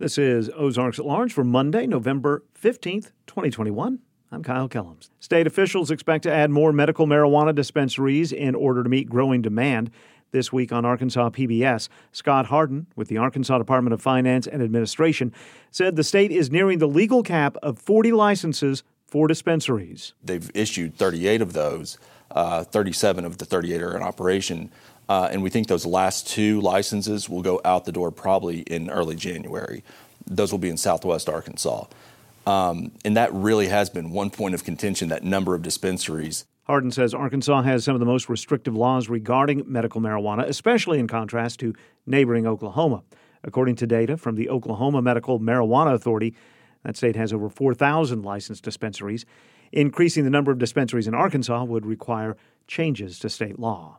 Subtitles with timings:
[0.00, 3.98] This is Ozarks at Large for Monday, November 15th, 2021.
[4.32, 5.10] I'm Kyle Kellums.
[5.20, 9.90] State officials expect to add more medical marijuana dispensaries in order to meet growing demand.
[10.30, 15.34] This week on Arkansas PBS, Scott Hardin with the Arkansas Department of Finance and Administration
[15.70, 20.14] said the state is nearing the legal cap of 40 licenses for dispensaries.
[20.24, 21.98] They've issued 38 of those,
[22.34, 24.70] 37 of the 38 are in operation.
[25.08, 28.88] Uh, and we think those last two licenses will go out the door probably in
[28.90, 29.82] early January.
[30.26, 31.86] Those will be in southwest Arkansas.
[32.46, 36.46] Um, and that really has been one point of contention that number of dispensaries.
[36.64, 41.08] Hardin says Arkansas has some of the most restrictive laws regarding medical marijuana, especially in
[41.08, 41.74] contrast to
[42.06, 43.02] neighboring Oklahoma.
[43.42, 46.34] According to data from the Oklahoma Medical Marijuana Authority,
[46.84, 49.26] that state has over 4,000 licensed dispensaries.
[49.72, 53.98] Increasing the number of dispensaries in Arkansas would require changes to state law.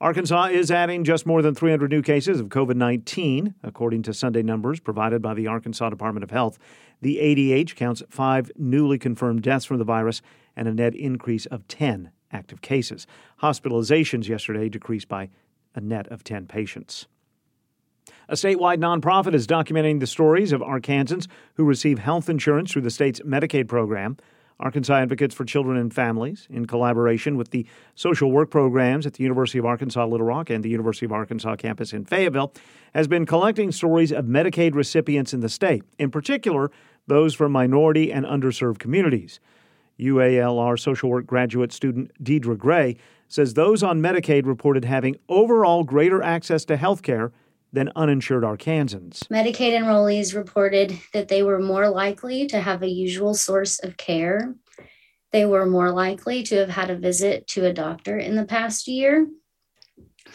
[0.00, 4.42] Arkansas is adding just more than 300 new cases of COVID 19, according to Sunday
[4.42, 6.58] numbers provided by the Arkansas Department of Health.
[7.02, 10.22] The ADH counts five newly confirmed deaths from the virus
[10.56, 13.06] and a net increase of 10 active cases.
[13.42, 15.28] Hospitalizations yesterday decreased by
[15.74, 17.06] a net of 10 patients.
[18.28, 22.90] A statewide nonprofit is documenting the stories of Arkansans who receive health insurance through the
[22.90, 24.16] state's Medicaid program.
[24.60, 29.22] Arkansas Advocates for Children and Families, in collaboration with the social work programs at the
[29.22, 32.52] University of Arkansas Little Rock and the University of Arkansas campus in Fayetteville,
[32.94, 36.70] has been collecting stories of Medicaid recipients in the state, in particular,
[37.06, 39.40] those from minority and underserved communities.
[39.98, 42.96] UALR social work graduate student Deidre Gray
[43.28, 47.32] says those on Medicaid reported having overall greater access to health care
[47.72, 49.20] than uninsured Arkansans.
[49.28, 54.54] Medicaid enrollees reported that they were more likely to have a usual source of care.
[55.32, 58.88] They were more likely to have had a visit to a doctor in the past
[58.88, 59.28] year.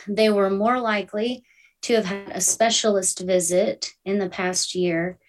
[0.08, 1.44] They were more likely
[1.83, 5.19] to have had a specialist visit in the past year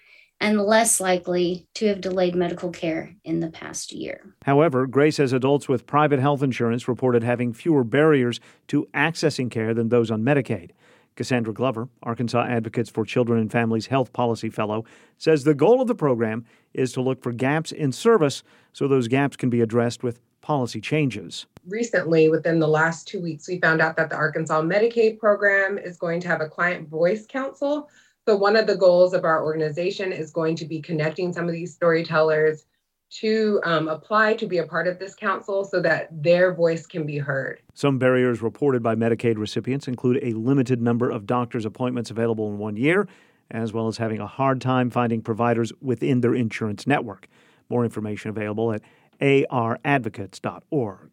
[0.41, 4.35] and less likely to have delayed medical care in the past year.
[4.45, 9.73] However, Gray says adults with private health insurance reported having fewer barriers to accessing care
[9.73, 10.71] than those on Medicaid.
[11.17, 14.85] Cassandra Glover, Arkansas Advocates for Children and Families Health Policy Fellow,
[15.19, 16.45] says the goal of the program
[16.75, 20.81] is to look for gaps in service so those gaps can be addressed with policy
[20.81, 21.47] changes.
[21.67, 25.97] Recently, within the last two weeks, we found out that the Arkansas Medicaid program is
[25.97, 27.89] going to have a client voice council.
[28.29, 31.53] So, one of the goals of our organization is going to be connecting some of
[31.53, 32.67] these storytellers
[33.11, 37.07] to um, apply to be a part of this council so that their voice can
[37.07, 37.61] be heard.
[37.75, 42.59] Some barriers reported by Medicaid recipients include a limited number of doctor's appointments available in
[42.59, 43.09] one year,
[43.51, 47.29] as well as having a hard time finding providers within their insurance network.
[47.69, 48.83] More information available at
[49.21, 51.11] aradvocates.org.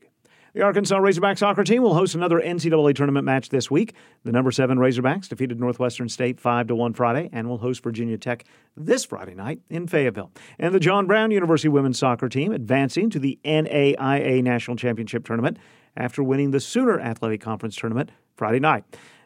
[0.54, 3.96] The Arkansas Razorback soccer team will host another NCAA tournament match this week.
[4.24, 8.20] The number seven Razorbacks defeated Northwestern State 5 to 1 Friday and will host Virginia
[8.20, 8.46] Tech
[8.78, 10.32] this Friday night in Fayetteville.
[10.60, 15.58] And the John Brown University women's soccer team advancing to the NAIA National Championship Tournament
[15.98, 18.84] after winning the Sooner Athletic Conference Tournament Friday night.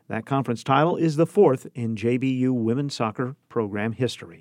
[0.08, 4.36] That conference title is the fourth in JBU women's soccer program history.